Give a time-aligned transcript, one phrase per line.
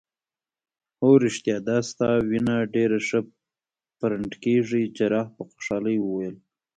[0.99, 3.19] هو ریښتیا دا ستا وینه ډیره ښه
[3.99, 4.81] پرنډ کیږي.
[4.97, 6.35] جراح په خوشحالۍ وویل.